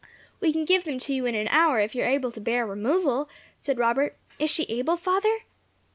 [0.39, 2.65] "We can give them to you in an hour, if you are able to bear
[2.65, 4.17] removal," said Robert.
[4.39, 5.41] "Is she able, father?"